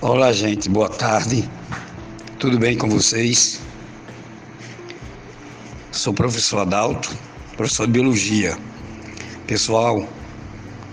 [0.00, 1.50] Olá, gente, boa tarde.
[2.38, 3.58] Tudo bem com vocês?
[5.90, 7.18] Sou o professor Adalto,
[7.56, 8.56] professor de Biologia.
[9.48, 10.08] Pessoal,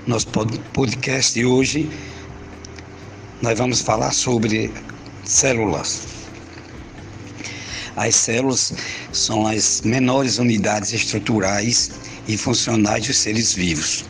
[0.07, 0.25] nosso
[0.73, 1.87] podcast de hoje
[3.43, 4.73] nós vamos falar sobre
[5.23, 6.07] células.
[7.95, 8.73] As células
[9.13, 11.91] são as menores unidades estruturais
[12.27, 14.03] e funcionais dos seres vivos.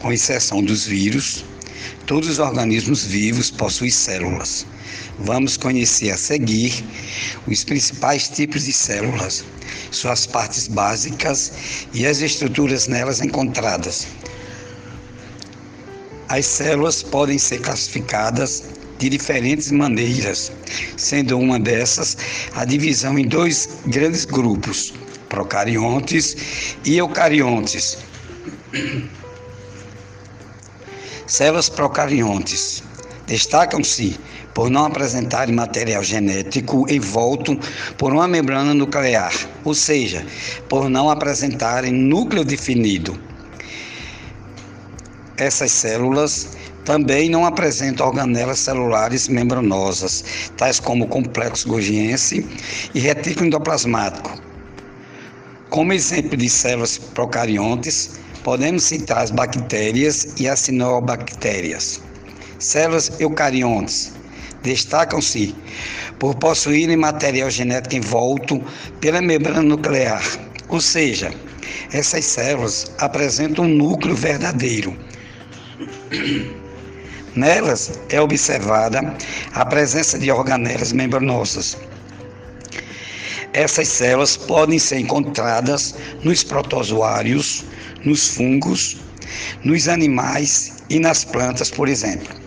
[0.00, 1.46] Com exceção dos vírus,
[2.06, 4.66] todos os organismos vivos possuem células.
[5.18, 6.84] Vamos conhecer a seguir
[7.46, 9.44] os principais tipos de células,
[9.90, 11.52] suas partes básicas
[11.92, 14.06] e as estruturas nelas encontradas.
[16.28, 18.64] As células podem ser classificadas
[18.98, 20.52] de diferentes maneiras,
[20.96, 22.16] sendo uma dessas
[22.54, 24.92] a divisão em dois grandes grupos,
[25.28, 26.36] procariontes
[26.84, 27.98] e eucariontes.
[31.30, 32.82] Células procariontes
[33.28, 34.18] destacam-se
[34.52, 37.56] por não apresentarem material genético envolto
[37.96, 40.26] por uma membrana nuclear, ou seja,
[40.68, 43.16] por não apresentarem núcleo definido.
[45.36, 46.48] Essas células
[46.84, 50.24] também não apresentam organelas celulares membranosas,
[50.56, 52.44] tais como o complexo Golgiense
[52.92, 54.36] e retículo endoplasmático.
[55.68, 62.00] Como exemplo de células procariontes, podemos citar as bactérias e as cianobactérias.
[62.58, 64.12] Células eucariontes
[64.62, 65.54] destacam-se
[66.18, 68.62] por possuírem material genético envolto
[69.00, 70.22] pela membrana nuclear,
[70.68, 71.32] ou seja,
[71.92, 74.96] essas células apresentam um núcleo verdadeiro.
[77.34, 79.16] Nelas é observada
[79.54, 81.76] a presença de organelas membranosas.
[83.52, 87.64] Essas células podem ser encontradas nos protozoários,
[88.04, 88.98] nos fungos,
[89.64, 92.40] nos animais e nas plantas, por exemplo.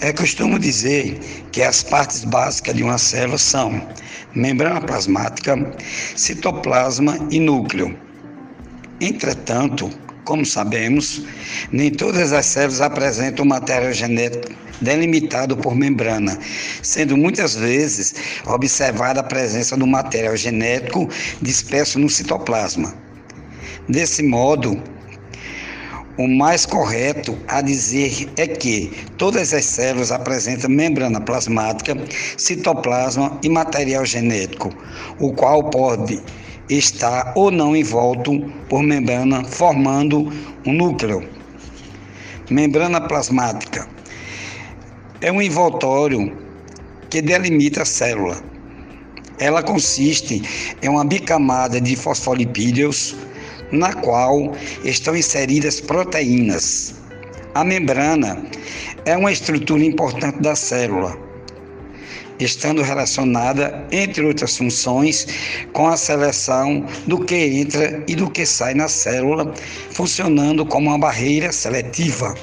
[0.00, 1.18] É costume dizer
[1.52, 3.86] que as partes básicas de uma célula são
[4.34, 5.54] membrana plasmática,
[6.16, 7.94] citoplasma e núcleo.
[9.00, 9.90] Entretanto,
[10.24, 11.22] como sabemos,
[11.70, 16.38] nem todas as células apresentam material genético delimitado por membrana,
[16.82, 18.14] sendo muitas vezes
[18.46, 21.08] observada a presença do material genético
[21.42, 22.94] disperso no citoplasma.
[23.88, 24.82] Desse modo,
[26.18, 31.96] o mais correto a dizer é que todas as células apresentam membrana plasmática,
[32.36, 34.70] citoplasma e material genético,
[35.18, 36.22] o qual pode
[36.68, 38.38] estar ou não envolto
[38.68, 40.30] por membrana, formando
[40.66, 41.26] um núcleo.
[42.50, 43.88] Membrana plasmática
[45.20, 46.36] é um envoltório
[47.08, 48.42] que delimita a célula.
[49.38, 50.42] Ela consiste
[50.82, 53.16] em uma bicamada de fosfolipídios
[53.72, 54.52] na qual
[54.84, 56.94] estão inseridas proteínas.
[57.54, 58.44] A membrana
[59.04, 61.18] é uma estrutura importante da célula,
[62.38, 65.26] estando relacionada, entre outras funções,
[65.72, 69.52] com a seleção do que entra e do que sai na célula,
[69.90, 72.34] funcionando como uma barreira seletiva.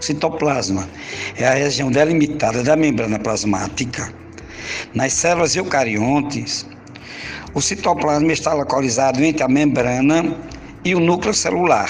[0.00, 0.88] Citoplasma
[1.36, 4.12] é a região delimitada da membrana plasmática.
[4.94, 6.66] Nas células eucariontes,
[7.54, 10.36] o citoplasma está localizado entre a membrana
[10.84, 11.88] e o núcleo celular.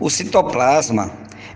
[0.00, 1.10] O citoplasma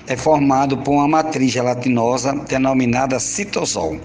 [0.07, 4.01] é formado por uma matriz gelatinosa denominada citosol.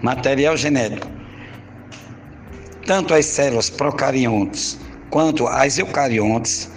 [0.00, 1.08] Material genético.
[2.86, 4.78] Tanto as células procariontes
[5.10, 6.70] quanto as eucariontes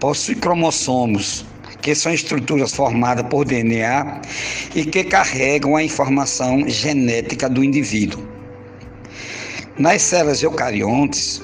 [0.00, 1.44] possuem cromossomos,
[1.80, 4.20] que são estruturas formadas por DNA
[4.74, 8.33] e que carregam a informação genética do indivíduo.
[9.76, 11.42] Nas células eucariontes,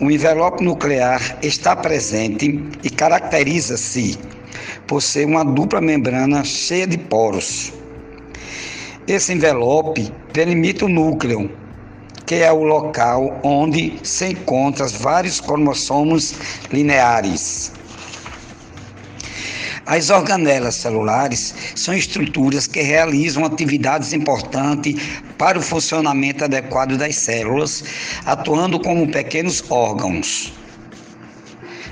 [0.00, 4.18] o envelope nuclear está presente e caracteriza-se
[4.84, 7.72] por ser uma dupla membrana cheia de poros.
[9.06, 11.48] Esse envelope delimita o núcleo,
[12.26, 16.34] que é o local onde se encontram vários cromossomos
[16.72, 17.70] lineares.
[19.92, 24.96] As organelas celulares são estruturas que realizam atividades importantes
[25.36, 27.84] para o funcionamento adequado das células,
[28.24, 30.50] atuando como pequenos órgãos.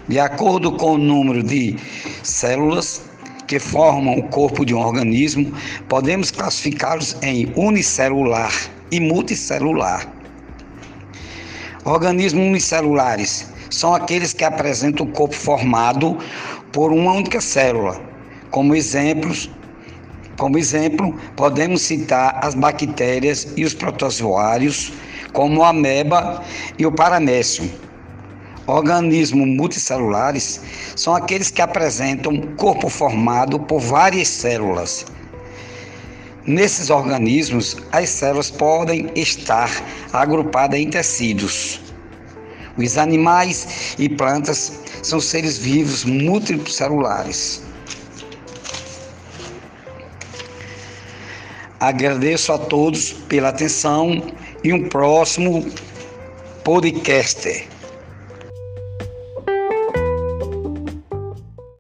[0.09, 1.77] De acordo com o número de
[2.23, 3.03] células
[3.47, 5.53] que formam o corpo de um organismo,
[5.87, 8.51] podemos classificá-los em unicelular
[8.91, 10.11] e multicelular.
[11.85, 16.19] Organismos unicelulares são aqueles que apresentam o corpo formado
[16.73, 18.01] por uma única célula.
[18.51, 19.51] Como exemplos,
[20.37, 24.93] como exemplo, podemos citar as bactérias e os protozoários,
[25.33, 26.43] como a ameba
[26.79, 27.71] e o paramécio.
[28.67, 30.61] Organismos multicelulares
[30.97, 35.05] são aqueles que apresentam corpo formado por várias células.
[36.47, 39.71] Nesses organismos, as células podem estar
[40.13, 41.90] agrupadas em tecidos.
[42.77, 47.63] Os animais e plantas são seres vivos multicelulares.
[51.81, 54.23] Agradeço a todos pela atenção
[54.63, 55.67] e um próximo
[56.63, 57.67] podcast.